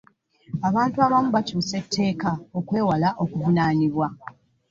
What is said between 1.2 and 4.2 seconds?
bakyusa etteeka okwewala okuvunaanibwa.